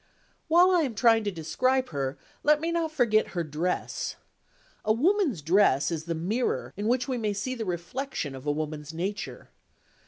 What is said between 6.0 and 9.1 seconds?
the mirror in which we may see the reflection of a woman's